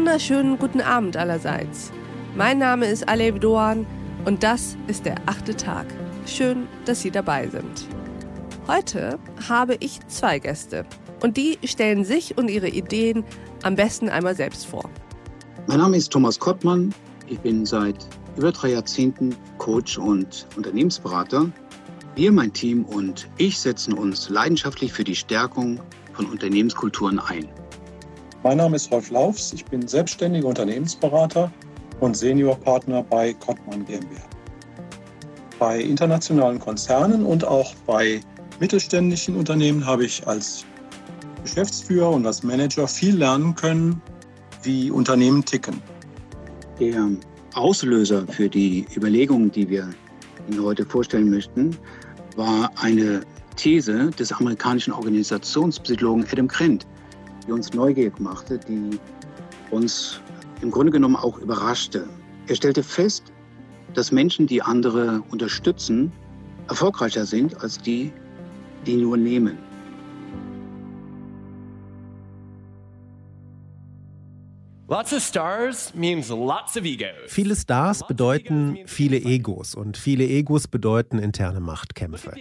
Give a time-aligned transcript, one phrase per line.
[0.00, 1.92] wunderschönen guten Abend allerseits.
[2.34, 3.86] Mein Name ist Alev Doan
[4.24, 5.84] und das ist der achte Tag.
[6.24, 7.86] Schön, dass Sie dabei sind.
[8.66, 10.86] Heute habe ich zwei Gäste
[11.22, 13.24] und die stellen sich und ihre Ideen
[13.62, 14.88] am besten einmal selbst vor.
[15.66, 16.94] Mein Name ist Thomas Kottmann.
[17.26, 18.06] Ich bin seit
[18.38, 21.50] über drei Jahrzehnten Coach und Unternehmensberater.
[22.14, 25.78] Wir, mein Team und ich setzen uns leidenschaftlich für die Stärkung
[26.14, 27.50] von Unternehmenskulturen ein.
[28.42, 29.52] Mein Name ist Rolf Laufs.
[29.52, 31.52] Ich bin selbstständiger Unternehmensberater
[32.00, 34.22] und Seniorpartner bei Kottmann GmbH.
[35.58, 38.22] Bei internationalen Konzernen und auch bei
[38.58, 40.64] mittelständischen Unternehmen habe ich als
[41.42, 44.00] Geschäftsführer und als Manager viel lernen können,
[44.62, 45.82] wie Unternehmen ticken.
[46.78, 47.10] Der
[47.52, 49.90] Auslöser für die Überlegungen, die wir
[50.50, 51.76] Ihnen heute vorstellen möchten,
[52.36, 53.20] war eine
[53.56, 56.86] These des amerikanischen Organisationspsychologen Adam Krent,
[57.50, 59.00] die uns neugierig machte, die
[59.72, 60.20] uns
[60.62, 62.08] im Grunde genommen auch überraschte.
[62.46, 63.32] Er stellte fest,
[63.94, 66.12] dass Menschen, die andere unterstützen,
[66.68, 68.12] erfolgreicher sind als die,
[68.86, 69.58] die nur nehmen.
[77.28, 82.34] Viele Stars bedeuten viele Egos und viele Egos bedeuten interne Machtkämpfe.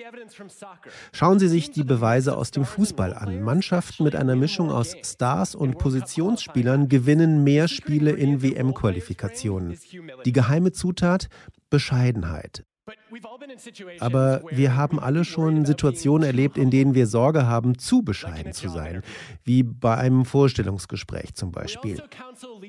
[1.11, 3.44] Schauen Sie sich die Beweise aus dem Fußball an.
[3.44, 9.78] Mannschaften mit einer Mischung aus Stars und Positionsspielern gewinnen mehr Spiele in WM-Qualifikationen.
[10.25, 11.28] Die geheime Zutat
[11.69, 12.66] Bescheidenheit.
[14.00, 18.70] Aber wir haben alle schon Situationen erlebt, in denen wir Sorge haben, zu bescheiden zu
[18.70, 19.02] sein,
[19.44, 22.02] wie bei einem Vorstellungsgespräch zum Beispiel.
[22.02, 22.59] Also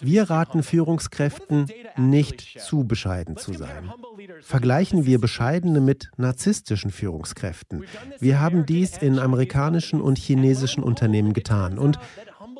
[0.00, 3.92] wir raten Führungskräften, nicht zu bescheiden zu sein.
[4.40, 7.84] Vergleichen wir bescheidene mit narzisstischen Führungskräften.
[8.18, 11.78] Wir haben dies in amerikanischen und chinesischen Unternehmen getan.
[11.78, 11.98] und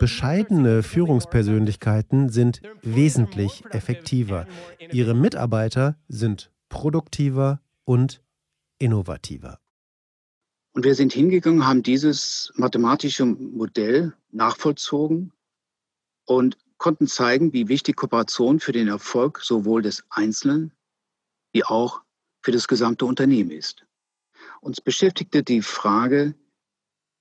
[0.01, 4.47] Bescheidene Führungspersönlichkeiten sind wesentlich effektiver.
[4.93, 8.23] Ihre Mitarbeiter sind produktiver und
[8.79, 9.61] innovativer.
[10.73, 15.33] Und wir sind hingegangen, haben dieses mathematische Modell nachvollzogen
[16.25, 20.73] und konnten zeigen, wie wichtig Kooperation für den Erfolg sowohl des Einzelnen
[21.53, 22.03] wie auch
[22.43, 23.85] für das gesamte Unternehmen ist.
[24.61, 26.35] Uns beschäftigte die Frage,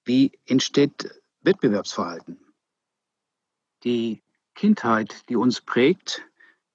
[0.05, 2.39] wie entsteht Wettbewerbsverhalten?
[3.83, 4.21] Die
[4.55, 6.25] Kindheit, die uns prägt,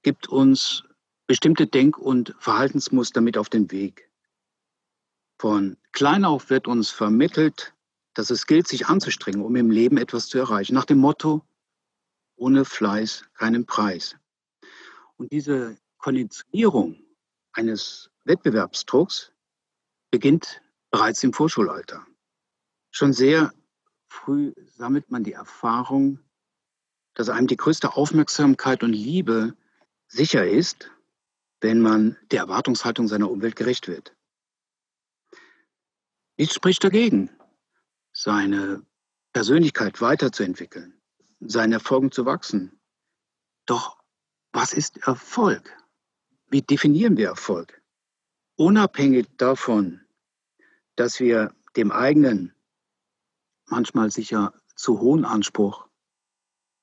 [0.02, 0.84] gibt uns
[1.26, 4.10] bestimmte Denk- und Verhaltensmuster mit auf den Weg.
[5.38, 7.74] Von klein auf wird uns vermittelt,
[8.14, 10.74] dass es gilt, sich anzustrengen, um im Leben etwas zu erreichen.
[10.74, 11.42] Nach dem Motto,
[12.36, 14.16] ohne Fleiß keinen Preis.
[15.16, 17.00] Und diese Konditionierung
[17.52, 19.32] eines Wettbewerbsdrucks
[20.10, 22.06] beginnt bereits im Vorschulalter.
[22.90, 23.52] Schon sehr
[24.08, 26.20] früh sammelt man die Erfahrung,
[27.14, 29.56] dass einem die größte Aufmerksamkeit und Liebe
[30.06, 30.90] sicher ist,
[31.64, 34.14] wenn man der Erwartungshaltung seiner Umwelt gerecht wird.
[36.36, 37.30] Nichts spricht dagegen,
[38.12, 38.84] seine
[39.32, 41.00] Persönlichkeit weiterzuentwickeln,
[41.40, 42.78] seinen Erfolgen zu wachsen.
[43.64, 43.98] Doch
[44.52, 45.74] was ist Erfolg?
[46.50, 47.80] Wie definieren wir Erfolg?
[48.56, 50.02] Unabhängig davon,
[50.96, 52.54] dass wir dem eigenen,
[53.70, 55.88] manchmal sicher zu hohen Anspruch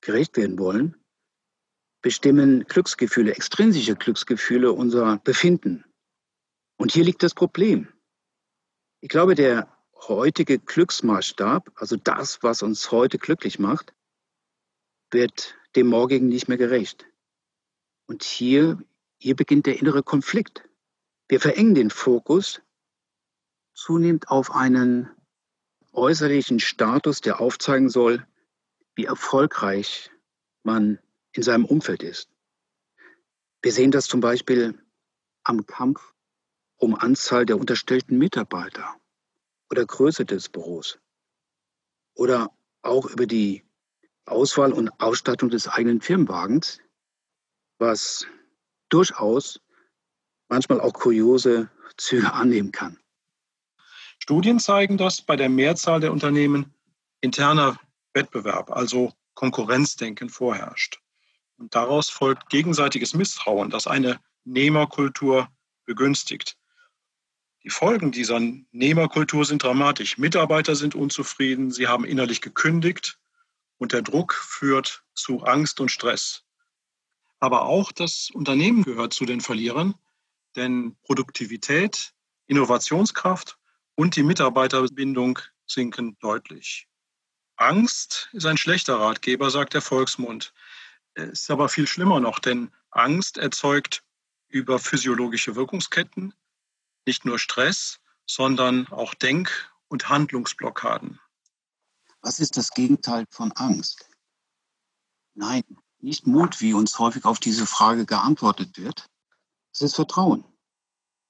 [0.00, 1.01] gerecht werden wollen,
[2.02, 5.84] bestimmen Glücksgefühle, extrinsische Glücksgefühle unser Befinden.
[6.76, 7.88] Und hier liegt das Problem.
[9.00, 13.94] Ich glaube, der heutige Glücksmaßstab, also das, was uns heute glücklich macht,
[15.10, 17.06] wird dem Morgigen nicht mehr gerecht.
[18.06, 18.82] Und hier,
[19.18, 20.68] hier beginnt der innere Konflikt.
[21.28, 22.60] Wir verengen den Fokus
[23.74, 25.08] zunehmend auf einen
[25.92, 28.26] äußerlichen Status, der aufzeigen soll,
[28.94, 30.10] wie erfolgreich
[30.62, 30.98] man
[31.32, 32.28] in seinem Umfeld ist.
[33.62, 34.78] Wir sehen das zum Beispiel
[35.44, 36.14] am Kampf
[36.76, 38.96] um Anzahl der unterstellten Mitarbeiter
[39.70, 40.98] oder Größe des Büros
[42.14, 42.50] oder
[42.82, 43.64] auch über die
[44.26, 46.80] Auswahl und Ausstattung des eigenen Firmenwagens,
[47.78, 48.26] was
[48.88, 49.60] durchaus
[50.48, 52.98] manchmal auch kuriose Züge annehmen kann.
[54.18, 56.72] Studien zeigen, dass bei der Mehrzahl der Unternehmen
[57.20, 57.80] interner
[58.14, 61.01] Wettbewerb, also Konkurrenzdenken vorherrscht.
[61.62, 65.48] Und daraus folgt gegenseitiges Misstrauen, das eine Nehmerkultur
[65.84, 66.56] begünstigt.
[67.62, 68.40] Die Folgen dieser
[68.72, 70.18] Nehmerkultur sind dramatisch.
[70.18, 73.20] Mitarbeiter sind unzufrieden, sie haben innerlich gekündigt
[73.78, 76.42] und der Druck führt zu Angst und Stress.
[77.38, 79.94] Aber auch das Unternehmen gehört zu den Verlierern,
[80.56, 82.12] denn Produktivität,
[82.48, 83.56] Innovationskraft
[83.94, 86.88] und die Mitarbeiterbindung sinken deutlich.
[87.54, 90.52] Angst ist ein schlechter Ratgeber, sagt der Volksmund.
[91.14, 94.02] Es ist aber viel schlimmer noch, denn Angst erzeugt
[94.48, 96.34] über physiologische Wirkungsketten
[97.06, 101.20] nicht nur Stress, sondern auch Denk- und Handlungsblockaden.
[102.20, 104.08] Was ist das Gegenteil von Angst?
[105.34, 105.64] Nein,
[105.98, 109.08] nicht Mut, wie uns häufig auf diese Frage geantwortet wird.
[109.72, 110.44] Es ist Vertrauen.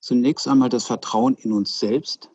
[0.01, 2.31] Zunächst einmal das Vertrauen in uns selbst,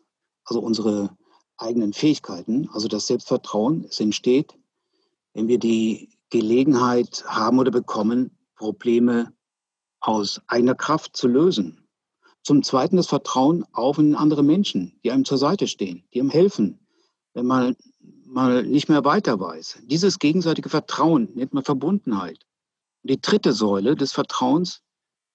[0.46, 1.16] also unsere
[1.58, 3.86] eigenen Fähigkeiten, also das Selbstvertrauen.
[3.86, 4.58] Es entsteht,
[5.34, 9.34] wenn wir die Gelegenheit haben oder bekommen, Probleme
[10.00, 11.88] aus eigener Kraft zu lösen.
[12.44, 16.80] Zum Zweiten das Vertrauen auf andere Menschen, die einem zur Seite stehen, die einem helfen,
[17.34, 17.76] wenn man
[18.26, 19.80] mal nicht mehr weiter weiß.
[19.84, 22.46] Dieses gegenseitige Vertrauen nennt man Verbundenheit.
[23.04, 24.82] Und die dritte Säule des Vertrauens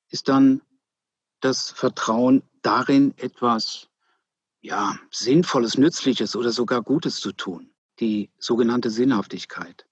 [0.09, 0.63] ist dann
[1.41, 3.89] das Vertrauen darin, etwas
[4.61, 7.75] ja, Sinnvolles, Nützliches oder sogar Gutes zu tun.
[7.99, 9.87] Die sogenannte Sinnhaftigkeit.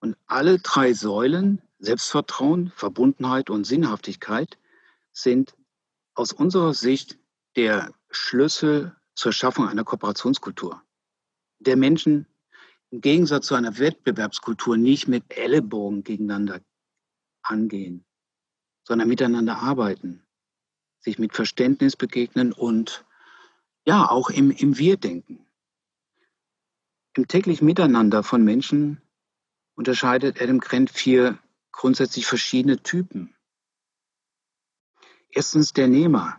[0.00, 4.58] Und alle drei Säulen, Selbstvertrauen, Verbundenheit und Sinnhaftigkeit,
[5.12, 5.54] sind
[6.14, 7.18] aus unserer Sicht
[7.56, 10.82] der Schlüssel zur Schaffung einer Kooperationskultur,
[11.58, 12.26] der Menschen
[12.90, 16.60] im Gegensatz zu einer Wettbewerbskultur nicht mit Ellenbogen gegeneinander
[17.42, 18.04] angehen,
[18.84, 20.22] sondern miteinander arbeiten,
[20.98, 23.04] sich mit Verständnis begegnen und
[23.86, 25.46] ja, auch im, im Wir-Denken.
[27.16, 29.00] Im täglichen Miteinander von Menschen
[29.80, 31.38] unterscheidet Adam Grant vier
[31.72, 33.34] grundsätzlich verschiedene Typen.
[35.30, 36.38] Erstens der Nehmer.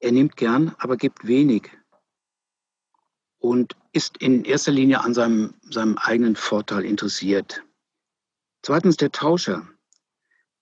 [0.00, 1.70] Er nimmt gern, aber gibt wenig
[3.38, 7.62] und ist in erster Linie an seinem, seinem eigenen Vorteil interessiert.
[8.60, 9.68] Zweitens der Tauscher.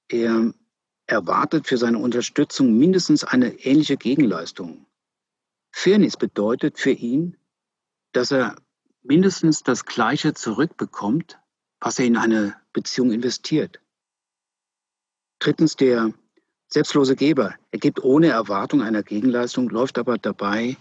[0.09, 0.53] Er
[1.07, 4.85] erwartet für seine Unterstützung mindestens eine ähnliche Gegenleistung.
[5.73, 7.39] Fairness bedeutet für ihn,
[8.13, 8.55] dass er
[9.01, 11.39] mindestens das Gleiche zurückbekommt,
[11.85, 13.79] was er in eine Beziehung investiert.
[15.39, 16.15] Drittens der
[16.69, 17.55] selbstlose Geber.
[17.73, 20.79] Er gibt ohne Erwartung einer Gegenleistung, läuft aber dabei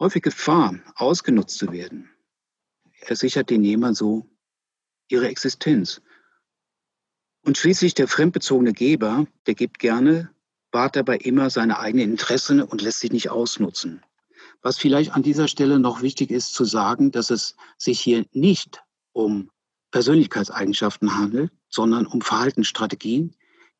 [0.00, 2.08] häufig Gefahr, ausgenutzt zu werden.
[3.00, 4.26] Er sichert den Nehmern so
[5.08, 6.00] ihre Existenz.
[7.44, 10.30] Und schließlich der fremdbezogene Geber, der gibt gerne,
[10.70, 14.02] wahrt dabei immer seine eigenen Interessen und lässt sich nicht ausnutzen.
[14.62, 18.82] Was vielleicht an dieser Stelle noch wichtig ist zu sagen, dass es sich hier nicht
[19.12, 19.50] um
[19.92, 23.36] Persönlichkeitseigenschaften handelt, sondern um Verhaltensstrategien,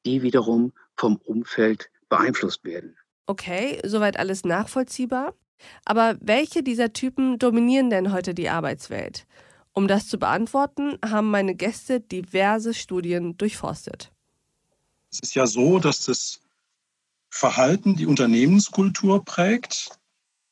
[0.07, 2.97] die wiederum vom Umfeld beeinflusst werden.
[3.27, 5.35] Okay, soweit alles nachvollziehbar.
[5.85, 9.27] Aber welche dieser Typen dominieren denn heute die Arbeitswelt?
[9.73, 14.13] Um das zu beantworten, haben meine Gäste diverse Studien durchforstet.
[15.11, 16.41] Es ist ja so, dass das
[17.31, 19.91] Verhalten die Unternehmenskultur prägt.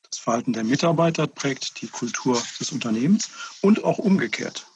[0.09, 3.31] Das Verhalten der Mitarbeiter prägt die Kultur des Unternehmens
[3.61, 4.67] und auch umgekehrt.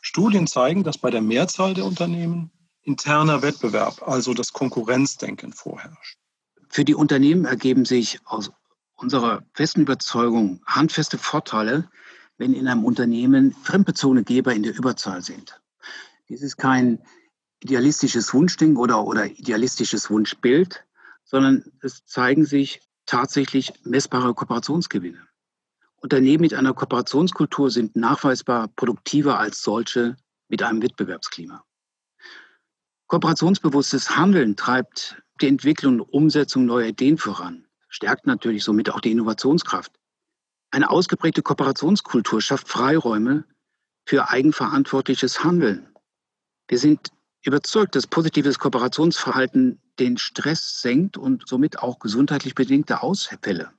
[0.00, 2.50] Studien zeigen, dass bei der Mehrzahl der Unternehmen
[2.82, 6.18] interner Wettbewerb, also das Konkurrenzdenken vorherrscht.
[6.68, 8.50] Für die Unternehmen ergeben sich aus
[8.94, 11.90] unserer festen Überzeugung handfeste Vorteile,
[12.38, 15.60] wenn in einem Unternehmen fremdbezogene Geber in der Überzahl sind.
[16.28, 17.02] Dies ist kein
[17.62, 20.84] idealistisches Wunschding oder, oder idealistisches Wunschbild,
[21.24, 25.26] sondern es zeigen sich tatsächlich messbare Kooperationsgewinne.
[26.00, 30.16] Unternehmen mit einer Kooperationskultur sind nachweisbar produktiver als solche
[30.48, 31.62] mit einem Wettbewerbsklima.
[33.06, 39.10] Kooperationsbewusstes Handeln treibt die Entwicklung und Umsetzung neuer Ideen voran, stärkt natürlich somit auch die
[39.10, 39.92] Innovationskraft.
[40.70, 43.44] Eine ausgeprägte Kooperationskultur schafft Freiräume
[44.06, 45.88] für eigenverantwortliches Handeln.
[46.68, 47.10] Wir sind
[47.44, 53.72] überzeugt, dass positives Kooperationsverhalten den Stress senkt und somit auch gesundheitlich bedingte Ausfälle.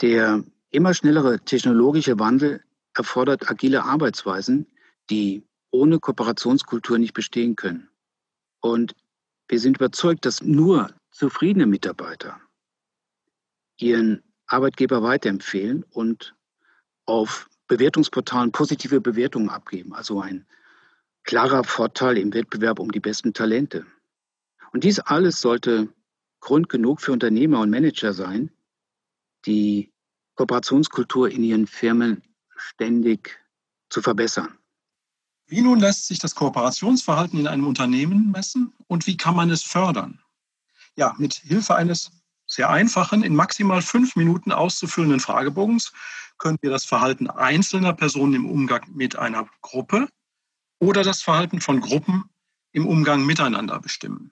[0.00, 2.62] Der immer schnellere technologische Wandel
[2.94, 4.66] erfordert agile Arbeitsweisen,
[5.10, 7.88] die ohne Kooperationskultur nicht bestehen können.
[8.60, 8.94] Und
[9.48, 12.40] wir sind überzeugt, dass nur zufriedene Mitarbeiter
[13.78, 16.34] ihren Arbeitgeber weiterempfehlen und
[17.06, 19.94] auf Bewertungsportalen positive Bewertungen abgeben.
[19.94, 20.46] Also ein
[21.22, 23.86] klarer Vorteil im Wettbewerb um die besten Talente.
[24.72, 25.92] Und dies alles sollte
[26.40, 28.50] Grund genug für Unternehmer und Manager sein,
[29.46, 29.92] die
[30.38, 32.22] Kooperationskultur in ihren Firmen
[32.56, 33.40] ständig
[33.90, 34.56] zu verbessern.
[35.48, 39.64] Wie nun lässt sich das Kooperationsverhalten in einem Unternehmen messen und wie kann man es
[39.64, 40.20] fördern?
[40.94, 42.12] Ja, mit Hilfe eines
[42.46, 45.92] sehr einfachen, in maximal fünf Minuten auszufüllenden Fragebogens
[46.38, 50.08] können wir das Verhalten einzelner Personen im Umgang mit einer Gruppe
[50.78, 52.30] oder das Verhalten von Gruppen
[52.70, 54.30] im Umgang miteinander bestimmen.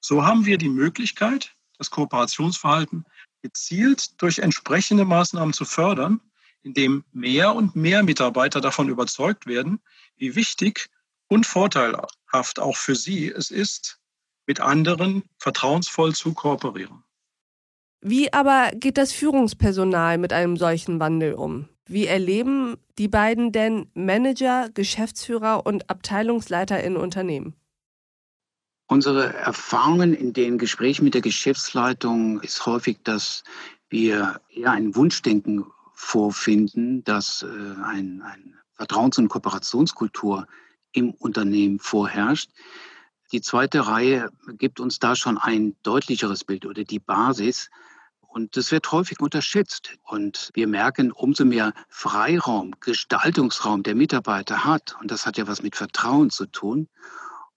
[0.00, 3.04] So haben wir die Möglichkeit, das Kooperationsverhalten
[3.46, 6.20] gezielt durch entsprechende Maßnahmen zu fördern,
[6.64, 9.78] indem mehr und mehr Mitarbeiter davon überzeugt werden,
[10.16, 10.88] wie wichtig
[11.28, 14.00] und vorteilhaft auch für Sie es ist,
[14.46, 17.04] mit anderen vertrauensvoll zu kooperieren.
[18.00, 21.68] Wie aber geht das Führungspersonal mit einem solchen Wandel um?
[21.86, 27.54] Wie erleben die beiden denn Manager, Geschäftsführer und Abteilungsleiter in Unternehmen?
[28.88, 33.42] Unsere Erfahrungen in den Gesprächen mit der Geschäftsleitung ist häufig, dass
[33.88, 37.46] wir eher ein Wunschdenken vorfinden, dass äh,
[37.82, 40.46] ein, ein Vertrauens- und Kooperationskultur
[40.92, 42.50] im Unternehmen vorherrscht.
[43.32, 47.70] Die zweite Reihe gibt uns da schon ein deutlicheres Bild oder die Basis.
[48.20, 49.94] Und das wird häufig unterschätzt.
[50.04, 55.62] Und wir merken, umso mehr Freiraum, Gestaltungsraum der Mitarbeiter hat, und das hat ja was
[55.62, 56.88] mit Vertrauen zu tun,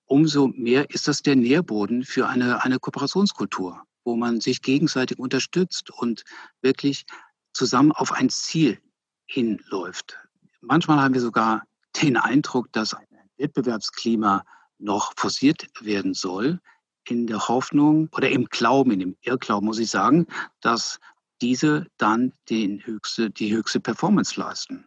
[0.10, 5.92] umso mehr ist das der Nährboden für eine, eine Kooperationskultur, wo man sich gegenseitig unterstützt
[5.92, 6.24] und
[6.62, 7.06] wirklich
[7.54, 8.80] zusammen auf ein Ziel
[9.26, 10.18] hinläuft.
[10.62, 11.64] Manchmal haben wir sogar
[12.02, 13.06] den Eindruck, dass ein
[13.38, 14.44] Wettbewerbsklima
[14.80, 16.60] noch forciert werden soll,
[17.08, 20.28] in der Hoffnung oder im Glauben, in dem Irrglauben muss ich sagen,
[20.62, 21.00] dass
[21.42, 24.86] diese dann den höchste, die höchste Performance leisten.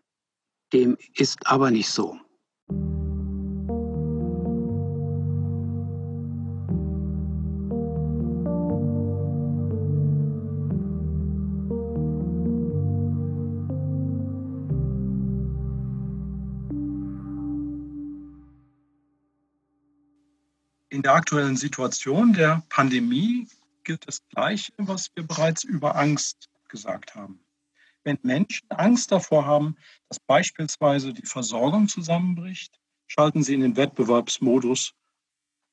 [0.73, 2.19] Dem ist aber nicht so.
[21.03, 23.49] In der aktuellen Situation der Pandemie
[23.83, 27.41] gilt das Gleiche, was wir bereits über Angst gesagt haben.
[28.05, 29.75] Wenn Menschen Angst davor haben,
[30.09, 32.79] dass beispielsweise die Versorgung zusammenbricht,
[33.09, 34.95] schalten sie in den Wettbewerbsmodus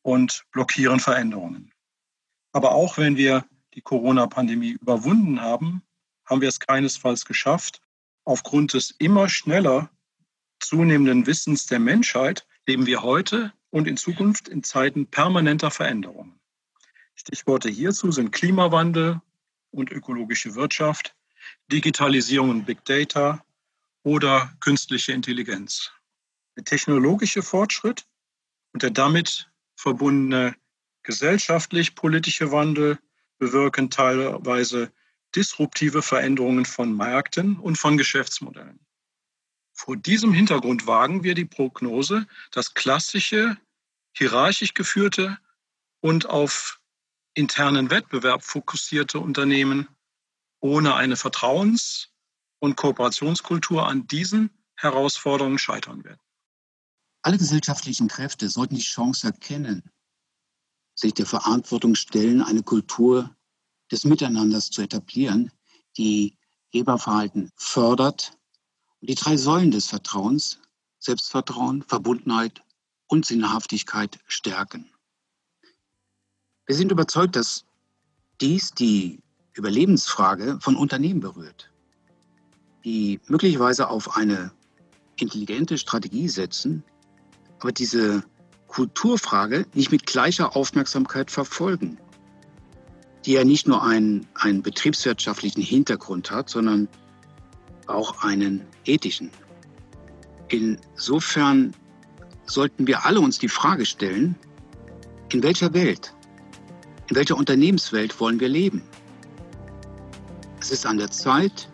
[0.01, 1.71] und blockieren Veränderungen.
[2.51, 3.45] Aber auch wenn wir
[3.75, 5.83] die Corona-Pandemie überwunden haben,
[6.25, 7.83] haben wir es keinesfalls geschafft,
[8.25, 9.91] aufgrund des immer schneller
[10.59, 16.39] zunehmenden Wissens der Menschheit leben wir heute und in Zukunft in Zeiten permanenter Veränderungen.
[17.15, 19.21] Stichworte hierzu sind Klimawandel
[19.71, 21.15] und ökologische Wirtschaft,
[21.71, 23.43] Digitalisierung und Big Data
[24.03, 25.91] oder künstliche Intelligenz.
[26.55, 28.05] Der technologische Fortschritt
[28.73, 30.55] und der damit verbundene
[31.03, 32.99] gesellschaftlich-politische Wandel
[33.37, 34.91] bewirken teilweise
[35.35, 38.79] disruptive Veränderungen von Märkten und von Geschäftsmodellen.
[39.79, 43.55] Vor diesem Hintergrund wagen wir die Prognose, dass klassische,
[44.11, 45.39] hierarchisch geführte
[46.01, 46.81] und auf
[47.33, 49.87] internen Wettbewerb fokussierte Unternehmen
[50.59, 52.09] ohne eine Vertrauens-
[52.59, 56.19] und Kooperationskultur an diesen Herausforderungen scheitern werden.
[57.21, 59.89] Alle gesellschaftlichen Kräfte sollten die Chance erkennen,
[60.93, 63.33] sich der Verantwortung stellen, eine Kultur
[63.89, 65.53] des Miteinanders zu etablieren,
[65.95, 66.37] die
[66.71, 68.33] Geberverhalten fördert
[69.01, 70.59] die drei Säulen des Vertrauens,
[70.99, 72.61] Selbstvertrauen, Verbundenheit
[73.07, 74.89] und Sinnhaftigkeit stärken.
[76.65, 77.65] Wir sind überzeugt, dass
[78.41, 79.19] dies die
[79.53, 81.71] Überlebensfrage von Unternehmen berührt,
[82.85, 84.51] die möglicherweise auf eine
[85.15, 86.83] intelligente Strategie setzen,
[87.59, 88.23] aber diese
[88.67, 91.97] Kulturfrage nicht mit gleicher Aufmerksamkeit verfolgen,
[93.25, 96.87] die ja nicht nur einen, einen betriebswirtschaftlichen Hintergrund hat, sondern
[97.89, 99.31] auch einen ethischen.
[100.49, 101.73] Insofern
[102.45, 104.35] sollten wir alle uns die Frage stellen,
[105.31, 106.13] in welcher Welt,
[107.09, 108.81] in welcher Unternehmenswelt wollen wir leben?
[110.59, 111.69] Es ist an der Zeit,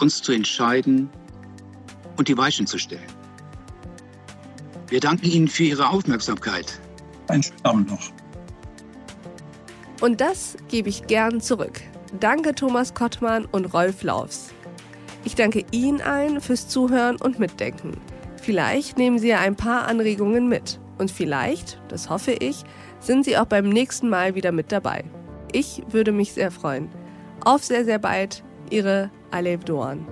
[0.00, 1.08] uns zu entscheiden
[2.16, 3.06] und die Weichen zu stellen.
[4.88, 6.80] Wir danken Ihnen für Ihre Aufmerksamkeit.
[7.28, 8.12] Einen schönen Abend noch.
[10.00, 11.80] Und das gebe ich gern zurück.
[12.20, 14.52] Danke Thomas Kottmann und Rolf Laufs.
[15.24, 17.92] Ich danke Ihnen allen fürs Zuhören und Mitdenken.
[18.36, 20.78] Vielleicht nehmen Sie ja ein paar Anregungen mit.
[20.98, 22.62] Und vielleicht, das hoffe ich,
[23.00, 25.04] sind Sie auch beim nächsten Mal wieder mit dabei.
[25.52, 26.88] Ich würde mich sehr freuen.
[27.44, 30.06] Auf sehr, sehr bald, Ihre Alev Doan.